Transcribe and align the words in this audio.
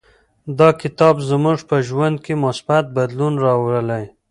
دا 0.59 0.69
کتاب 0.81 1.15
زموږ 1.29 1.57
په 1.69 1.77
ژوند 1.87 2.15
کې 2.25 2.33
مثبت 2.45 2.83
بدلون 2.97 3.33
راولي. 3.45 4.03